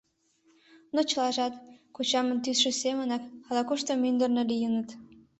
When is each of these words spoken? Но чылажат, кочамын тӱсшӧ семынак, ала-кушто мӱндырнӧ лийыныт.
Но 0.93 0.99
чылажат, 1.09 1.53
кочамын 1.95 2.37
тӱсшӧ 2.43 2.71
семынак, 2.81 3.23
ала-кушто 3.47 3.91
мӱндырнӧ 4.01 4.43
лийыныт. 4.51 4.89